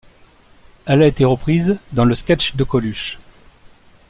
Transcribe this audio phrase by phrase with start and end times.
[0.87, 3.19] Elle a été reprise dans le sketch de Coluche.